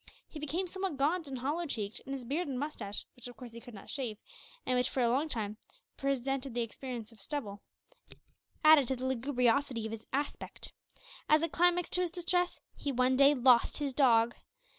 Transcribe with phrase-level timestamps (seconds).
[0.27, 3.51] He became somewhat gaunt and hollow cheeked, and his beard and moustache, which of course
[3.51, 4.17] he could not shave,
[4.65, 5.57] and which, for a long time,
[5.95, 7.61] presented the appearance of stubble,
[8.65, 10.73] added to the lugubriosity of his aspect.
[11.29, 14.33] As a climax to his distress, he one day lost his dog!